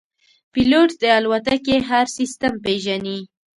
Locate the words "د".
1.01-1.03